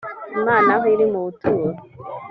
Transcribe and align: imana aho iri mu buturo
imana 0.37 0.69
aho 0.75 0.85
iri 0.93 1.05
mu 1.11 1.19
buturo 1.25 1.69